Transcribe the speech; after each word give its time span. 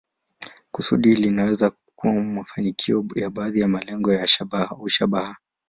Kusudi 0.71 1.15
linaweza 1.15 1.71
kuwa 1.95 2.13
mafanikio 2.13 3.05
ya 3.15 3.29
baadhi 3.29 3.59
ya 3.59 3.67
malengo 3.67 4.11
au 4.69 4.89
shabaha. 4.89 5.35